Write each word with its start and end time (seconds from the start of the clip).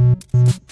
Thank 0.00 0.24
you. 0.32 0.69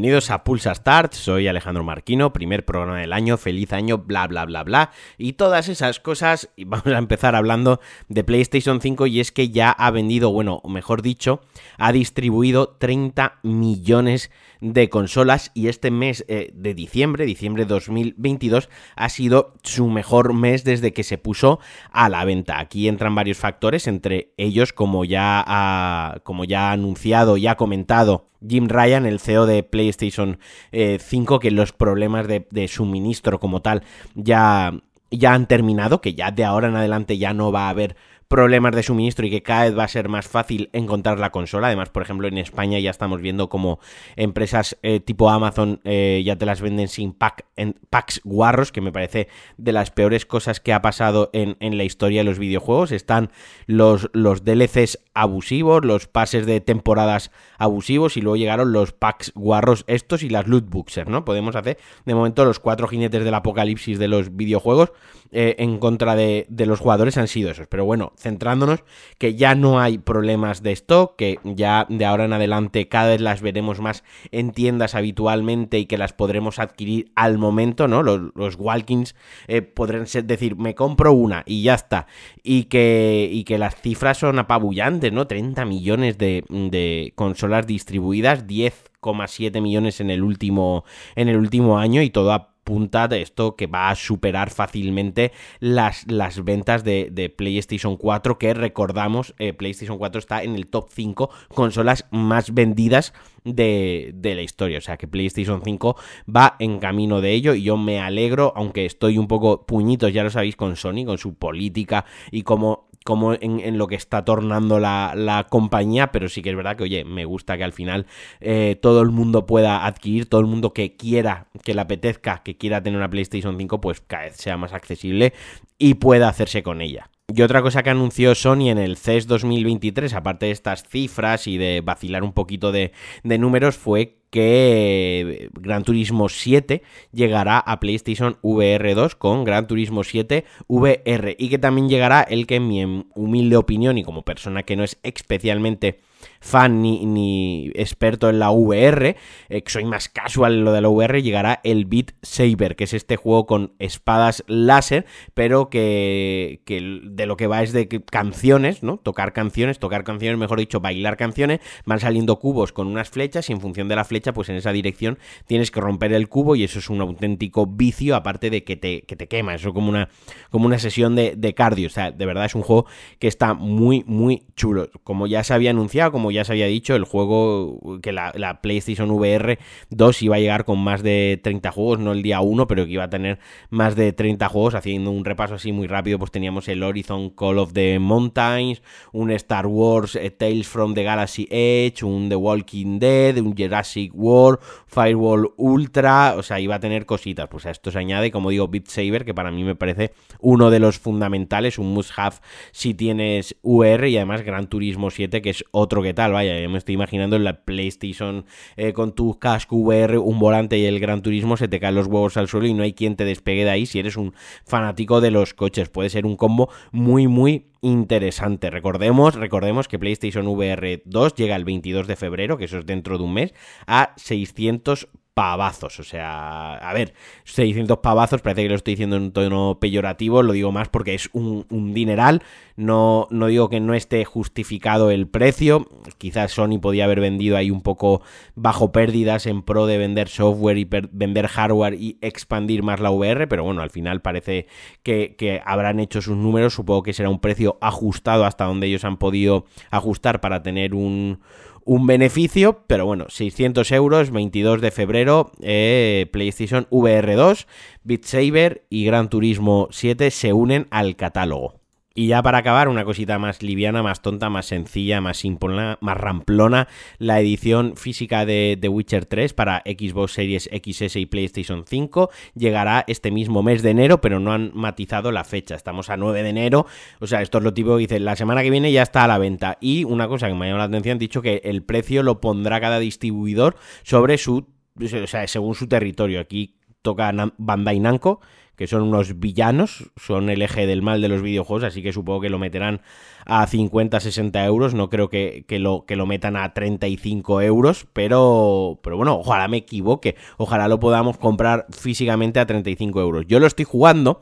Bienvenidos 0.00 0.30
a 0.30 0.44
Pulsa 0.44 0.74
Start, 0.74 1.12
soy 1.12 1.46
Alejandro 1.46 1.84
Marquino, 1.84 2.32
primer 2.32 2.64
programa 2.64 3.00
del 3.00 3.12
año, 3.12 3.36
feliz 3.36 3.70
año, 3.74 3.98
bla 3.98 4.26
bla 4.26 4.46
bla 4.46 4.62
bla, 4.64 4.92
y 5.18 5.34
todas 5.34 5.68
esas 5.68 6.00
cosas, 6.00 6.48
y 6.56 6.64
vamos 6.64 6.86
a 6.86 6.96
empezar 6.96 7.36
hablando 7.36 7.80
de 8.08 8.24
PlayStation 8.24 8.80
5 8.80 9.06
y 9.08 9.20
es 9.20 9.30
que 9.30 9.50
ya 9.50 9.70
ha 9.70 9.90
vendido, 9.90 10.32
bueno, 10.32 10.62
mejor 10.66 11.02
dicho, 11.02 11.42
ha 11.76 11.92
distribuido 11.92 12.78
30 12.78 13.40
millones 13.42 14.30
de 14.62 14.88
consolas 14.88 15.50
y 15.52 15.68
este 15.68 15.90
mes 15.90 16.24
eh, 16.28 16.50
de 16.54 16.72
diciembre, 16.72 17.26
diciembre 17.26 17.66
2022, 17.66 18.70
ha 18.96 19.08
sido 19.10 19.52
su 19.64 19.88
mejor 19.88 20.32
mes 20.32 20.64
desde 20.64 20.94
que 20.94 21.02
se 21.02 21.18
puso 21.18 21.60
a 21.92 22.08
la 22.08 22.24
venta. 22.24 22.58
Aquí 22.58 22.88
entran 22.88 23.14
varios 23.14 23.36
factores, 23.36 23.86
entre 23.86 24.32
ellos, 24.38 24.72
como 24.72 25.04
ya 25.04 25.44
ha, 25.46 26.20
como 26.22 26.44
ya 26.46 26.70
ha 26.70 26.72
anunciado 26.72 27.36
y 27.36 27.46
ha 27.46 27.56
comentado 27.56 28.30
Jim 28.46 28.68
Ryan, 28.68 29.04
el 29.04 29.20
CEO 29.20 29.44
de 29.44 29.62
PlayStation 29.62 29.89
5, 29.98 30.36
eh, 30.72 30.98
que 31.40 31.50
los 31.50 31.72
problemas 31.72 32.26
de, 32.28 32.68
suministro 32.68 33.40
como 33.40 33.62
tal 33.62 33.82
ya, 34.14 34.72
ya 35.10 35.34
han 35.34 35.46
terminado, 35.46 36.00
que 36.00 36.14
ya 36.14 36.30
de 36.30 36.44
ahora 36.44 36.68
en 36.68 36.76
adelante 36.76 37.18
ya 37.18 37.32
no 37.32 37.52
va 37.52 37.66
a 37.66 37.70
haber 37.70 37.96
problemas 38.30 38.72
de 38.76 38.84
suministro 38.84 39.26
y 39.26 39.30
que 39.30 39.42
cada 39.42 39.64
vez 39.64 39.76
va 39.76 39.82
a 39.82 39.88
ser 39.88 40.08
más 40.08 40.28
fácil 40.28 40.70
encontrar 40.72 41.18
la 41.18 41.30
consola. 41.30 41.66
Además, 41.66 41.88
por 41.88 42.04
ejemplo, 42.04 42.28
en 42.28 42.38
España 42.38 42.78
ya 42.78 42.90
estamos 42.90 43.20
viendo 43.20 43.48
como 43.48 43.80
empresas 44.14 44.78
eh, 44.84 45.00
tipo 45.00 45.30
Amazon 45.30 45.80
eh, 45.82 46.22
ya 46.24 46.36
te 46.36 46.46
las 46.46 46.60
venden 46.60 46.86
sin 46.86 47.12
pack, 47.12 47.44
en 47.56 47.74
packs 47.90 48.20
guarros, 48.22 48.70
que 48.70 48.80
me 48.80 48.92
parece 48.92 49.26
de 49.56 49.72
las 49.72 49.90
peores 49.90 50.26
cosas 50.26 50.60
que 50.60 50.72
ha 50.72 50.80
pasado 50.80 51.30
en, 51.32 51.56
la 51.76 51.82
historia 51.82 52.20
de 52.20 52.24
los 52.24 52.38
videojuegos. 52.38 52.92
Están 52.92 53.32
los, 53.66 54.08
los 54.12 54.44
DLCs 54.44 55.00
abusivos, 55.12 55.84
los 55.84 56.06
pases 56.06 56.46
de 56.46 56.60
temporadas 56.60 57.32
abusivos 57.58 58.16
y 58.16 58.20
luego 58.20 58.36
llegaron 58.36 58.72
los 58.72 58.92
packs 58.92 59.32
guarros 59.34 59.82
estos 59.88 60.22
y 60.22 60.28
las 60.28 60.46
loot 60.46 60.70
boxers, 60.70 61.10
¿no? 61.10 61.24
Podemos 61.24 61.56
hacer 61.56 61.78
de 62.06 62.14
momento 62.14 62.44
los 62.44 62.60
cuatro 62.60 62.86
jinetes 62.86 63.24
del 63.24 63.34
apocalipsis 63.34 63.98
de 63.98 64.06
los 64.06 64.36
videojuegos 64.36 64.92
eh, 65.32 65.56
en 65.58 65.78
contra 65.78 66.14
de, 66.14 66.46
de 66.48 66.66
los 66.66 66.78
jugadores 66.78 67.16
han 67.16 67.26
sido 67.26 67.50
esos. 67.50 67.66
Pero 67.66 67.84
bueno, 67.84 68.12
centrándonos 68.20 68.84
que 69.18 69.34
ya 69.34 69.54
no 69.54 69.80
hay 69.80 69.98
problemas 69.98 70.62
de 70.62 70.72
stock, 70.72 71.16
que 71.16 71.38
ya 71.44 71.86
de 71.88 72.04
ahora 72.04 72.24
en 72.24 72.32
adelante 72.32 72.88
cada 72.88 73.10
vez 73.10 73.20
las 73.20 73.42
veremos 73.42 73.80
más 73.80 74.04
en 74.30 74.52
tiendas 74.52 74.94
habitualmente 74.94 75.78
y 75.78 75.86
que 75.86 75.98
las 75.98 76.12
podremos 76.12 76.58
adquirir 76.58 77.10
al 77.14 77.38
momento, 77.38 77.88
¿no? 77.88 78.02
Los, 78.02 78.56
Walkins 78.58 79.14
eh, 79.48 79.62
podrán 79.62 80.06
decir, 80.24 80.56
me 80.56 80.74
compro 80.74 81.12
una 81.12 81.42
y 81.46 81.62
ya 81.62 81.74
está. 81.74 82.06
Y 82.42 82.64
que, 82.64 83.28
y 83.30 83.44
que 83.44 83.58
las 83.58 83.80
cifras 83.80 84.18
son 84.18 84.38
apabullantes, 84.38 85.12
¿no? 85.12 85.26
30 85.26 85.64
millones 85.64 86.18
de, 86.18 86.44
de 86.48 87.12
consolas 87.14 87.66
distribuidas, 87.66 88.46
10,7 88.46 89.60
millones 89.60 90.00
en 90.00 90.10
el 90.10 90.22
último 90.22 90.84
en 91.16 91.28
el 91.28 91.36
último 91.36 91.78
año 91.78 92.02
y 92.02 92.10
todo 92.10 92.32
a 92.32 92.50
punta 92.64 93.08
de 93.08 93.22
esto 93.22 93.56
que 93.56 93.66
va 93.66 93.90
a 93.90 93.94
superar 93.94 94.50
fácilmente 94.50 95.32
las, 95.58 96.10
las 96.10 96.44
ventas 96.44 96.84
de, 96.84 97.34
PlayStation 97.36 97.96
4, 97.96 98.38
que 98.38 98.54
recordamos, 98.54 99.34
eh, 99.38 99.52
PlayStation 99.52 99.98
4 99.98 100.18
está 100.18 100.42
en 100.42 100.54
el 100.54 100.66
top 100.66 100.88
5 100.90 101.30
consolas 101.48 102.06
más 102.10 102.52
vendidas 102.54 103.12
de, 103.44 104.12
de, 104.14 104.34
la 104.34 104.42
historia. 104.42 104.78
O 104.78 104.82
sea 104.82 104.96
que 104.96 105.08
PlayStation 105.08 105.62
5 105.64 105.96
va 106.34 106.56
en 106.58 106.78
camino 106.78 107.20
de 107.20 107.32
ello 107.32 107.54
y 107.54 107.62
yo 107.62 107.76
me 107.76 108.00
alegro, 108.00 108.52
aunque 108.56 108.86
estoy 108.86 109.18
un 109.18 109.28
poco 109.28 109.66
puñitos, 109.66 110.12
ya 110.12 110.22
lo 110.22 110.30
sabéis, 110.30 110.56
con 110.56 110.76
Sony, 110.76 111.04
con 111.06 111.18
su 111.18 111.34
política 111.34 112.04
y 112.30 112.42
cómo 112.42 112.89
como 113.04 113.34
en, 113.34 113.78
lo 113.78 113.86
que 113.86 113.94
está 113.94 114.24
tornando 114.24 114.78
la, 114.78 115.46
compañía, 115.48 116.12
pero 116.12 116.28
sí 116.28 116.42
que 116.42 116.50
es 116.50 116.56
verdad 116.56 116.76
que, 116.76 116.84
oye, 116.84 117.04
me 117.04 117.24
gusta 117.24 117.56
que 117.56 117.64
al 117.64 117.72
final 117.72 118.06
eh, 118.40 118.78
todo 118.80 119.02
el 119.02 119.10
mundo 119.10 119.46
pueda 119.46 119.86
adquirir, 119.86 120.28
todo 120.28 120.40
el 120.40 120.46
mundo 120.46 120.72
que 120.72 120.96
quiera, 120.96 121.46
que 121.64 121.74
le 121.74 121.80
apetezca, 121.80 122.42
que 122.42 122.56
quiera 122.56 122.82
tener 122.82 122.98
una 122.98 123.10
PlayStation 123.10 123.56
5, 123.56 123.80
pues 123.80 124.00
cada 124.00 124.24
vez 124.24 124.36
sea 124.36 124.56
más 124.56 124.72
accesible 124.72 125.32
y 125.78 125.94
pueda 125.94 126.28
hacerse 126.28 126.62
con 126.62 126.82
ella. 126.82 127.10
Y 127.34 127.42
otra 127.42 127.62
cosa 127.62 127.82
que 127.82 127.90
anunció 127.90 128.34
Sony 128.34 128.70
en 128.70 128.78
el 128.78 128.96
CES 128.96 129.26
2023, 129.28 130.14
aparte 130.14 130.46
de 130.46 130.52
estas 130.52 130.82
cifras 130.82 131.46
y 131.46 131.58
de 131.58 131.80
vacilar 131.80 132.24
un 132.24 132.32
poquito 132.32 132.72
de, 132.72 132.92
de 133.22 133.38
números, 133.38 133.76
fue 133.76 134.19
que 134.30 135.50
Gran 135.54 135.82
Turismo 135.82 136.28
7 136.28 136.82
llegará 137.12 137.58
a 137.58 137.80
PlayStation 137.80 138.38
VR 138.42 138.94
2 138.94 139.16
con 139.16 139.44
Gran 139.44 139.66
Turismo 139.66 140.04
7 140.04 140.44
VR 140.68 141.36
y 141.38 141.48
que 141.48 141.58
también 141.58 141.88
llegará 141.88 142.22
el 142.22 142.46
que 142.46 142.56
en 142.56 142.68
mi 142.68 143.04
humilde 143.14 143.56
opinión 143.56 143.98
y 143.98 144.04
como 144.04 144.22
persona 144.22 144.62
que 144.62 144.76
no 144.76 144.84
es 144.84 144.98
especialmente 145.02 146.00
fan 146.40 146.82
ni, 146.82 147.70
experto 147.74 148.28
en 148.28 148.38
la 148.38 148.50
VR, 148.50 149.16
eh, 149.48 149.62
que 149.62 149.70
soy 149.70 149.84
más 149.84 150.08
casual 150.08 150.54
en 150.54 150.64
lo 150.64 150.72
de 150.72 150.80
la 150.80 150.88
VR, 150.88 151.22
llegará 151.22 151.60
el 151.64 151.84
Beat 151.84 152.12
Saber, 152.22 152.76
que 152.76 152.84
es 152.84 152.94
este 152.94 153.16
juego 153.16 153.46
con 153.46 153.74
espadas 153.78 154.44
láser, 154.46 155.06
pero 155.34 155.70
que, 155.70 156.62
que 156.64 157.00
de 157.04 157.26
lo 157.26 157.36
que 157.36 157.46
va 157.46 157.62
es 157.62 157.72
de 157.72 157.88
canciones, 157.88 158.82
¿no? 158.82 158.96
Tocar 158.98 159.32
canciones, 159.32 159.78
tocar 159.78 160.04
canciones, 160.04 160.38
mejor 160.38 160.58
dicho, 160.58 160.80
bailar 160.80 161.16
canciones, 161.16 161.60
van 161.84 162.00
saliendo 162.00 162.38
cubos 162.38 162.72
con 162.72 162.86
unas 162.86 163.10
flechas 163.10 163.48
y 163.50 163.52
en 163.52 163.60
función 163.60 163.88
de 163.88 163.96
la 163.96 164.04
flecha, 164.04 164.32
pues 164.32 164.48
en 164.48 164.56
esa 164.56 164.72
dirección 164.72 165.18
tienes 165.46 165.70
que 165.70 165.80
romper 165.80 166.12
el 166.12 166.28
cubo 166.28 166.56
y 166.56 166.64
eso 166.64 166.78
es 166.78 166.90
un 166.90 167.00
auténtico 167.00 167.66
vicio, 167.66 168.16
aparte 168.16 168.50
de 168.50 168.64
que 168.64 168.76
te, 168.76 169.02
que 169.02 169.16
te 169.16 169.28
quema, 169.28 169.54
eso 169.54 169.72
como 169.72 169.88
una, 169.88 170.08
como 170.50 170.66
una 170.66 170.78
sesión 170.78 171.14
de, 171.16 171.34
de 171.36 171.54
cardio, 171.54 171.88
o 171.88 171.90
sea, 171.90 172.10
de 172.10 172.26
verdad 172.26 172.46
es 172.46 172.54
un 172.54 172.62
juego 172.62 172.86
que 173.18 173.28
está 173.28 173.54
muy, 173.54 174.04
muy 174.06 174.44
chulo, 174.56 174.90
como 175.04 175.26
ya 175.26 175.44
se 175.44 175.54
había 175.54 175.70
anunciado, 175.70 176.09
como 176.10 176.30
ya 176.30 176.44
se 176.44 176.52
había 176.52 176.66
dicho, 176.66 176.94
el 176.94 177.04
juego 177.04 178.00
que 178.02 178.12
la, 178.12 178.60
PlayStation 178.62 179.10
VR 179.10 179.58
2 179.90 180.22
iba 180.22 180.36
a 180.36 180.38
llegar 180.38 180.64
con 180.64 180.78
más 180.78 181.02
de 181.02 181.40
30 181.42 181.70
juegos, 181.72 181.98
no 181.98 182.12
el 182.12 182.22
día 182.22 182.40
1, 182.40 182.66
pero 182.66 182.84
que 182.84 182.92
iba 182.92 183.04
a 183.04 183.10
tener 183.10 183.38
más 183.70 183.96
de 183.96 184.12
30 184.12 184.48
juegos. 184.48 184.74
Haciendo 184.74 185.10
un 185.10 185.24
repaso 185.24 185.54
así 185.54 185.72
muy 185.72 185.86
rápido, 185.86 186.18
pues 186.18 186.30
teníamos 186.30 186.68
el 186.68 186.82
Horizon 186.82 187.30
Call 187.30 187.58
of 187.58 187.72
the 187.72 187.98
Mountains, 187.98 188.82
un 189.12 189.30
Star 189.30 189.66
Wars 189.66 190.16
eh, 190.16 190.30
Tales 190.30 190.68
from 190.68 190.94
the 190.94 191.02
Galaxy 191.02 191.46
Edge, 191.50 192.02
un 192.04 192.28
The 192.28 192.36
Walking 192.36 192.98
Dead, 192.98 193.38
un 193.38 193.56
Jurassic 193.56 194.12
World, 194.14 194.58
Firewall 194.86 195.52
Ultra, 195.56 196.34
o 196.36 196.42
sea, 196.42 196.60
iba 196.60 196.76
a 196.76 196.80
tener 196.80 197.06
cositas. 197.06 197.48
Pues 197.48 197.66
a 197.66 197.70
esto 197.70 197.90
se 197.90 197.98
añade, 197.98 198.30
como 198.30 198.50
digo, 198.50 198.68
Beat 198.68 198.86
Saber, 198.86 199.24
que 199.24 199.34
para 199.34 199.50
mí 199.50 199.64
me 199.64 199.76
parece 199.76 200.12
uno 200.40 200.70
de 200.70 200.80
los 200.80 200.98
fundamentales, 200.98 201.78
un 201.78 201.92
must 201.94 202.12
have 202.16 202.36
si 202.72 202.94
tienes 202.94 203.56
VR 203.62 204.08
y 204.08 204.16
además 204.16 204.42
Gran 204.42 204.68
Turismo 204.68 205.10
7, 205.10 205.42
que 205.42 205.50
es 205.50 205.64
otro 205.70 205.99
que 206.02 206.14
tal, 206.14 206.32
vaya, 206.32 206.58
yo 206.60 206.68
me 206.70 206.78
estoy 206.78 206.94
imaginando 206.94 207.36
en 207.36 207.44
la 207.44 207.64
PlayStation 207.64 208.44
eh, 208.76 208.92
con 208.92 209.14
tu 209.14 209.38
casco 209.38 209.76
VR, 209.76 210.18
un 210.18 210.38
volante 210.38 210.78
y 210.78 210.86
el 210.86 211.00
Gran 211.00 211.22
Turismo, 211.22 211.56
se 211.56 211.68
te 211.68 211.80
caen 211.80 211.94
los 211.94 212.06
huevos 212.06 212.36
al 212.36 212.48
suelo 212.48 212.66
y 212.66 212.74
no 212.74 212.82
hay 212.82 212.92
quien 212.92 213.16
te 213.16 213.24
despegue 213.24 213.64
de 213.64 213.70
ahí 213.70 213.86
si 213.86 213.98
eres 213.98 214.16
un 214.16 214.34
fanático 214.64 215.20
de 215.20 215.30
los 215.30 215.54
coches. 215.54 215.88
Puede 215.88 216.10
ser 216.10 216.26
un 216.26 216.36
combo 216.36 216.70
muy, 216.92 217.26
muy 217.26 217.70
interesante. 217.80 218.70
Recordemos, 218.70 219.34
recordemos 219.34 219.88
que 219.88 219.98
PlayStation 219.98 220.46
VR 220.46 221.02
2 221.04 221.34
llega 221.34 221.56
el 221.56 221.64
22 221.64 222.06
de 222.06 222.16
febrero, 222.16 222.58
que 222.58 222.64
eso 222.64 222.78
es 222.78 222.86
dentro 222.86 223.18
de 223.18 223.24
un 223.24 223.34
mes, 223.34 223.54
a 223.86 224.12
600 224.16 225.08
pavazos. 225.40 225.98
O 225.98 226.04
sea, 226.04 226.74
a 226.74 226.92
ver, 226.92 227.14
600 227.44 228.00
pavazos, 228.00 228.42
parece 228.42 228.64
que 228.64 228.68
lo 228.68 228.74
estoy 228.74 228.92
diciendo 228.92 229.16
en 229.16 229.22
un 229.22 229.32
tono 229.32 229.78
peyorativo, 229.80 230.42
lo 230.42 230.52
digo 230.52 230.70
más 230.70 230.90
porque 230.90 231.14
es 231.14 231.30
un, 231.32 231.64
dineral. 231.94 232.42
No, 232.76 233.26
no 233.30 233.46
digo 233.46 233.70
que 233.70 233.80
no 233.80 233.94
esté 233.94 234.26
justificado 234.26 235.10
el 235.10 235.28
precio. 235.28 235.88
Quizás 236.18 236.52
Sony 236.52 236.78
podía 236.78 237.06
haber 237.06 237.20
vendido 237.20 237.56
ahí 237.56 237.70
un 237.70 237.80
poco 237.80 238.20
bajo 238.54 238.92
pérdidas 238.92 239.46
en 239.46 239.62
pro 239.62 239.86
de 239.86 239.96
vender 239.96 240.28
software 240.28 240.76
y 240.76 240.84
vender 240.84 241.46
hardware 241.46 241.94
y 241.94 242.18
expandir 242.20 242.82
más 242.82 243.00
la 243.00 243.10
VR, 243.10 243.48
pero 243.48 243.64
bueno, 243.64 243.80
al 243.80 243.88
final 243.88 244.20
parece 244.20 244.66
que, 245.02 245.36
que 245.38 245.62
habrán 245.64 246.00
hecho 246.00 246.20
sus 246.20 246.36
números. 246.36 246.74
Supongo 246.74 247.02
que 247.02 247.14
será 247.14 247.30
un 247.30 247.40
precio 247.40 247.78
ajustado 247.80 248.44
hasta 248.44 248.66
donde 248.66 248.88
ellos 248.88 249.06
han 249.06 249.16
podido 249.16 249.64
ajustar 249.90 250.42
para 250.42 250.62
tener 250.62 250.94
un 250.94 251.40
un 251.84 252.06
beneficio, 252.06 252.84
pero 252.86 253.06
bueno, 253.06 253.26
600 253.28 253.90
euros, 253.92 254.30
22 254.30 254.80
de 254.80 254.90
febrero, 254.90 255.52
eh, 255.60 256.28
PlayStation 256.32 256.86
VR 256.90 257.34
2, 257.34 257.66
Beat 258.04 258.24
Saber 258.24 258.86
y 258.90 259.04
Gran 259.04 259.28
Turismo 259.28 259.88
7 259.90 260.30
se 260.30 260.52
unen 260.52 260.86
al 260.90 261.16
catálogo. 261.16 261.79
Y 262.20 262.26
ya 262.26 262.42
para 262.42 262.58
acabar, 262.58 262.90
una 262.90 263.06
cosita 263.06 263.38
más 263.38 263.62
liviana, 263.62 264.02
más 264.02 264.20
tonta, 264.20 264.50
más 264.50 264.66
sencilla, 264.66 265.22
más 265.22 265.38
simplona, 265.38 265.96
más 266.02 266.18
ramplona, 266.18 266.86
la 267.16 267.40
edición 267.40 267.96
física 267.96 268.44
de 268.44 268.76
The 268.78 268.90
Witcher 268.90 269.24
3 269.24 269.54
para 269.54 269.82
Xbox 269.86 270.32
Series 270.32 270.68
XS 270.70 271.16
y 271.16 271.24
PlayStation 271.24 271.84
5 271.86 272.28
llegará 272.54 273.06
este 273.06 273.30
mismo 273.30 273.62
mes 273.62 273.82
de 273.82 273.92
enero, 273.92 274.20
pero 274.20 274.38
no 274.38 274.52
han 274.52 274.70
matizado 274.74 275.32
la 275.32 275.44
fecha. 275.44 275.74
Estamos 275.74 276.10
a 276.10 276.18
9 276.18 276.42
de 276.42 276.50
enero, 276.50 276.84
o 277.20 277.26
sea, 277.26 277.40
esto 277.40 277.56
es 277.56 277.64
lo 277.64 277.72
típico 277.72 277.96
que 277.96 278.00
dicen, 278.00 278.26
la 278.26 278.36
semana 278.36 278.62
que 278.62 278.68
viene 278.68 278.92
ya 278.92 279.00
está 279.00 279.24
a 279.24 279.26
la 279.26 279.38
venta. 279.38 279.78
Y 279.80 280.04
una 280.04 280.28
cosa 280.28 280.46
que 280.46 280.52
me 280.52 280.66
ha 280.66 280.68
llamado 280.68 280.90
la 280.90 280.94
atención, 280.94 281.14
han 281.14 281.18
dicho 281.18 281.40
que 281.40 281.62
el 281.64 281.82
precio 281.82 282.22
lo 282.22 282.42
pondrá 282.42 282.82
cada 282.82 282.98
distribuidor 282.98 283.76
sobre 284.02 284.36
su, 284.36 284.66
o 285.00 285.26
sea, 285.26 285.46
según 285.46 285.74
su 285.74 285.88
territorio. 285.88 286.40
Aquí 286.40 286.76
toca 287.00 287.32
Bandai 287.56 287.98
Namco 287.98 288.40
que 288.80 288.86
son 288.86 289.02
unos 289.02 289.38
villanos, 289.38 290.10
son 290.16 290.48
el 290.48 290.62
eje 290.62 290.86
del 290.86 291.02
mal 291.02 291.20
de 291.20 291.28
los 291.28 291.42
videojuegos, 291.42 291.84
así 291.84 292.02
que 292.02 292.14
supongo 292.14 292.40
que 292.40 292.48
lo 292.48 292.58
meterán 292.58 293.02
a 293.44 293.66
50, 293.66 294.18
60 294.18 294.64
euros, 294.64 294.94
no 294.94 295.10
creo 295.10 295.28
que, 295.28 295.66
lo, 295.68 296.06
que 296.06 296.16
lo 296.16 296.24
metan 296.24 296.56
a 296.56 296.72
35 296.72 297.60
euros, 297.60 298.06
pero, 298.14 298.98
pero 299.02 299.18
bueno, 299.18 299.36
ojalá 299.36 299.68
me 299.68 299.76
equivoque, 299.76 300.34
ojalá 300.56 300.88
lo 300.88 300.98
podamos 300.98 301.36
comprar 301.36 301.84
físicamente 301.90 302.58
a 302.58 302.64
35 302.64 303.20
euros. 303.20 303.44
Yo 303.46 303.60
lo 303.60 303.66
estoy 303.66 303.84
jugando 303.84 304.40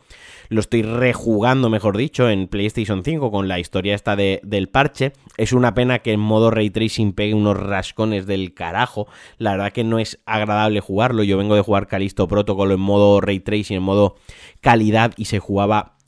lo 0.50 0.60
estoy 0.60 0.82
rejugando, 0.82 1.68
mejor 1.68 1.96
dicho, 1.96 2.30
en 2.30 2.48
PlayStation 2.48 3.04
5 3.04 3.30
con 3.30 3.48
la 3.48 3.58
historia 3.58 3.94
esta 3.94 4.16
de, 4.16 4.40
del 4.42 4.68
parche. 4.68 5.12
Es 5.36 5.52
una 5.52 5.74
pena 5.74 5.98
que 5.98 6.12
en 6.12 6.20
modo 6.20 6.50
ray 6.50 6.70
tracing 6.70 7.12
pegue 7.12 7.34
unos 7.34 7.56
rascones 7.56 8.26
del 8.26 8.54
carajo. 8.54 9.08
La 9.36 9.52
verdad 9.52 9.72
que 9.72 9.84
no 9.84 9.98
es 9.98 10.20
agradable 10.24 10.80
jugarlo. 10.80 11.22
Yo 11.22 11.36
vengo 11.36 11.54
de 11.54 11.60
jugar 11.60 11.86
Calisto 11.86 12.28
Protocol 12.28 12.72
en 12.72 12.80
modo 12.80 13.20
ray 13.20 13.40
tracing, 13.40 13.76
en 13.76 13.82
modo 13.82 14.16
calidad 14.60 15.12
y 15.16 15.26
se 15.26 15.38
jugaba 15.38 15.98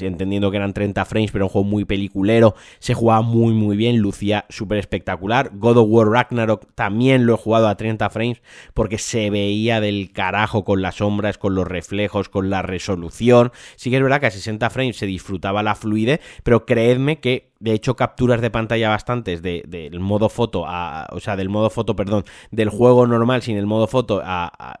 entendiendo 0.00 0.50
que 0.50 0.56
eran 0.56 0.72
30 0.72 1.04
frames, 1.04 1.30
pero 1.30 1.46
un 1.46 1.48
juego 1.50 1.68
muy 1.68 1.84
peliculero, 1.84 2.54
se 2.78 2.94
jugaba 2.94 3.22
muy 3.22 3.54
muy 3.54 3.76
bien, 3.76 3.98
lucía 3.98 4.46
súper 4.48 4.78
espectacular. 4.78 5.50
God 5.54 5.78
of 5.78 5.86
War 5.88 6.08
Ragnarok 6.08 6.66
también 6.74 7.26
lo 7.26 7.34
he 7.34 7.36
jugado 7.36 7.68
a 7.68 7.76
30 7.76 8.10
frames 8.10 8.42
porque 8.74 8.98
se 8.98 9.30
veía 9.30 9.80
del 9.80 10.12
carajo 10.12 10.64
con 10.64 10.82
las 10.82 10.96
sombras, 10.96 11.38
con 11.38 11.54
los 11.54 11.66
reflejos, 11.66 12.28
con 12.28 12.50
la 12.50 12.62
resolución. 12.62 13.52
Sí 13.76 13.90
que 13.90 13.96
es 13.96 14.02
verdad 14.02 14.20
que 14.20 14.26
a 14.26 14.30
60 14.30 14.70
frames 14.70 14.96
se 14.96 15.06
disfrutaba 15.06 15.62
la 15.62 15.74
fluidez, 15.74 16.20
pero 16.42 16.66
creedme 16.66 17.20
que 17.20 17.49
de 17.60 17.72
hecho 17.72 17.94
capturas 17.94 18.40
de 18.40 18.50
pantalla 18.50 18.88
bastantes 18.88 19.42
del 19.42 20.00
modo 20.00 20.28
foto 20.28 20.64
a, 20.66 21.06
o 21.12 21.20
sea 21.20 21.36
del 21.36 21.48
modo 21.48 21.70
foto 21.70 21.94
perdón 21.94 22.24
del 22.50 22.70
juego 22.70 23.06
normal 23.06 23.42
sin 23.42 23.56
el 23.56 23.66
modo 23.66 23.86
foto 23.86 24.22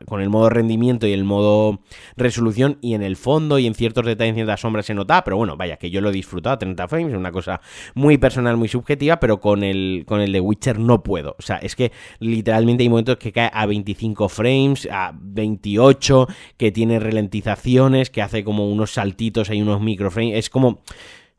con 0.06 0.20
el 0.20 0.30
modo 0.30 0.48
rendimiento 0.50 1.06
y 1.06 1.12
el 1.12 1.24
modo 1.24 1.80
resolución 2.16 2.78
y 2.80 2.94
en 2.94 3.02
el 3.02 3.16
fondo 3.16 3.58
y 3.58 3.66
en 3.66 3.74
ciertos 3.74 4.06
detalles 4.06 4.36
en 4.36 4.46
las 4.46 4.60
sombras 4.60 4.86
se 4.86 4.94
nota 4.94 5.22
pero 5.24 5.36
bueno 5.36 5.56
vaya 5.56 5.76
que 5.76 5.90
yo 5.90 6.00
lo 6.00 6.08
he 6.08 6.12
disfrutado 6.12 6.54
a 6.54 6.58
30 6.58 6.88
frames 6.88 7.12
es 7.12 7.18
una 7.18 7.32
cosa 7.32 7.60
muy 7.94 8.18
personal 8.18 8.56
muy 8.56 8.68
subjetiva 8.68 9.20
pero 9.20 9.40
con 9.40 9.62
el 9.62 10.04
con 10.06 10.20
el 10.20 10.32
de 10.32 10.40
Witcher 10.40 10.78
no 10.78 11.02
puedo. 11.02 11.36
O 11.38 11.42
sea 11.42 11.56
es 11.56 11.76
que 11.76 11.92
literalmente 12.18 12.82
hay 12.82 12.88
momentos 12.88 13.16
que 13.16 13.32
cae 13.32 13.50
a 13.52 13.66
25 13.66 14.28
frames 14.28 14.88
a 14.90 15.12
28 15.14 16.26
que 16.56 16.72
tiene 16.72 16.98
ralentizaciones 16.98 18.10
que 18.10 18.22
hace 18.22 18.44
como 18.44 18.70
unos 18.70 18.92
saltitos 18.92 19.50
hay 19.50 19.62
unos 19.62 19.80
microframes 19.80 20.36
es 20.36 20.50
como 20.50 20.80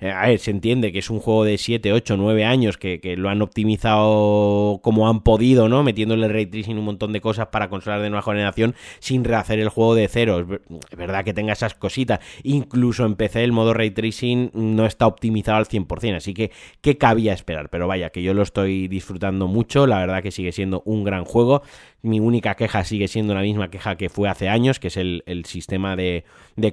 a 0.01 0.27
ver, 0.27 0.39
se 0.39 0.50
entiende 0.50 0.92
que 0.92 1.00
es 1.00 1.12
un 1.12 1.19
juego 1.19 1.44
de 1.44 1.59
7, 1.59 1.94
8, 1.94 2.18
9 2.18 2.44
años 2.44 2.77
que, 2.77 3.00
lo 3.18 3.30
han 3.30 3.44
optimizado 3.44 4.80
como 4.81 5.07
han 5.07 5.21
podido, 5.21 5.69
¿no? 5.69 5.83
Metiéndole 5.83 6.27
ray 6.27 6.48
tracing 6.48 6.77
un 6.77 6.86
montón 6.86 7.13
de 7.13 7.21
cosas 7.21 7.48
para 7.48 7.69
consolas 7.69 8.01
de 8.01 8.09
nueva 8.09 8.24
generación 8.24 8.74
sin 9.00 9.24
rehacer 9.24 9.59
el 9.59 9.69
juego 9.69 9.94
de 9.94 10.07
cero. 10.07 10.59
Es 10.89 10.98
verdad 10.98 11.24
que 11.24 11.33
tenga 11.33 11.53
esas 11.53 11.75
cositas. 11.75 12.19
Incluso 12.42 13.06
en 13.06 13.15
PC 13.15 13.44
el 13.44 13.51
modo 13.51 13.75
ray 13.75 13.92
tracing 13.92 14.50
no 14.53 14.88
está 14.88 15.06
optimizado 15.06 15.57
al 15.57 15.65
100%, 15.65 16.15
así 16.15 16.33
que 16.33 16.51
¿qué 16.81 16.97
cabía 16.97 17.33
esperar? 17.33 17.69
Pero 17.69 17.88
vaya, 17.88 18.09
que 18.09 18.24
yo 18.24 18.33
lo 18.33 18.42
estoy 18.42 18.88
disfrutando 18.88 19.47
mucho, 19.47 19.86
la 19.86 20.00
verdad 20.00 20.24
que 20.24 20.31
sigue 20.31 20.51
siendo 20.51 20.81
un 20.86 21.04
gran 21.04 21.25
juego. 21.25 21.62
Mi 22.03 22.19
única 22.19 22.56
queja 22.56 22.83
sigue 22.83 23.07
siendo 23.07 23.36
la 23.36 23.42
misma 23.42 23.69
queja 23.69 23.95
que 23.95 24.09
fue 24.09 24.27
hace 24.27 24.50
años, 24.50 24.80
que 24.80 24.88
es 24.88 24.98
el, 24.98 25.21
sistema 25.45 25.95
de, 25.95 26.24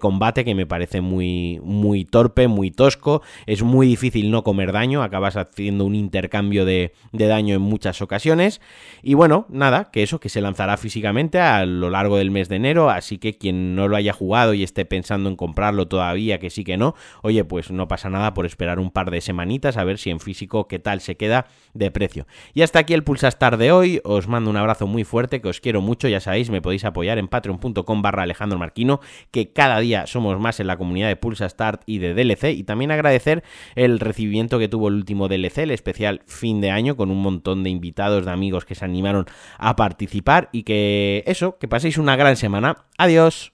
combate 0.00 0.42
que 0.42 0.54
me 0.54 0.64
parece 0.64 1.02
muy, 1.02 1.60
muy 1.62 2.06
torpe, 2.06 2.48
muy 2.48 2.70
tosco. 2.70 3.20
Es 3.44 3.62
muy 3.62 3.86
difícil 3.86 4.30
no 4.30 4.42
comer 4.42 4.72
daño, 4.72 5.02
acabas 5.02 5.36
haciendo 5.36 5.84
un 5.84 5.94
intercambio 5.94 6.64
de, 6.64 6.94
daño 7.12 7.54
en 7.54 7.60
muchas 7.60 8.00
ocasiones. 8.00 8.62
Y 9.02 9.12
bueno, 9.12 9.44
nada, 9.50 9.90
que 9.90 10.02
eso, 10.02 10.19
que 10.19 10.30
se 10.30 10.40
lanzará 10.40 10.78
físicamente 10.78 11.38
a 11.40 11.66
lo 11.66 11.90
largo 11.90 12.16
del 12.16 12.31
mes 12.31 12.48
de 12.48 12.56
enero, 12.56 12.88
así 12.88 13.19
que 13.19 13.36
quien 13.36 13.76
no 13.76 13.86
lo 13.86 13.96
haya 13.96 14.14
jugado 14.14 14.54
y 14.54 14.62
esté 14.62 14.86
pensando 14.86 15.28
en 15.28 15.36
comprarlo 15.36 15.88
todavía, 15.88 16.38
que 16.38 16.48
sí 16.48 16.64
que 16.64 16.78
no, 16.78 16.94
oye, 17.20 17.44
pues 17.44 17.70
no 17.70 17.86
pasa 17.86 18.08
nada 18.08 18.32
por 18.32 18.46
esperar 18.46 18.78
un 18.78 18.90
par 18.90 19.10
de 19.10 19.20
semanitas 19.20 19.76
a 19.76 19.84
ver 19.84 19.98
si 19.98 20.08
en 20.08 20.20
físico 20.20 20.69
qué 20.69 20.78
tal 20.78 21.02
se 21.02 21.19
queda 21.19 21.46
de 21.74 21.90
precio. 21.90 22.26
Y 22.54 22.62
hasta 22.62 22.78
aquí 22.78 22.94
el 22.94 23.04
Pulsastar 23.04 23.58
de 23.58 23.72
hoy, 23.72 24.00
os 24.04 24.26
mando 24.26 24.48
un 24.48 24.56
abrazo 24.56 24.86
muy 24.86 25.04
fuerte 25.04 25.18
que 25.26 25.49
os 25.49 25.61
quiero 25.61 25.81
mucho, 25.81 26.09
ya 26.09 26.20
sabéis, 26.20 26.50
me 26.50 26.62
podéis 26.62 26.85
apoyar 26.85 27.19
en 27.19 27.29
patreon.com 27.29 28.03
barra 28.03 28.23
Alejandro 28.23 28.59
Marquino, 28.59 29.00
que 29.32 29.53
cada 29.53 29.81
día 29.81 30.06
somos 30.06 30.38
más 30.38 30.61
en 30.61 30.69
la 30.69 30.76
comunidad 30.76 31.09
de 31.09 31.17
Pulsa 31.17 31.49
Start 31.49 31.82
y 31.87 31.99
de 31.99 32.15
DLC, 32.15 32.53
y 32.56 32.62
también 32.62 32.93
agradecer 32.93 33.43
el 33.75 33.99
recibimiento 33.99 34.59
que 34.59 34.69
tuvo 34.69 34.88
el 34.88 34.94
último 34.94 35.29
DLC, 35.29 35.59
el 35.59 35.73
especial 35.73 36.23
fin 36.26 36.61
de 36.61 36.70
año, 36.70 36.97
con 36.97 37.11
un 37.11 37.20
montón 37.20 37.65
de 37.65 37.70
invitados, 37.70 38.25
de 38.25 38.31
amigos 38.31 38.65
que 38.65 38.76
se 38.76 38.85
animaron 38.85 39.26
a 39.59 39.75
participar, 39.75 40.49
y 40.53 40.62
que 40.62 41.25
eso, 41.26 41.59
que 41.59 41.67
paséis 41.67 41.99
una 41.99 42.17
gran 42.17 42.37
semana. 42.37 42.85
Adiós. 42.97 43.53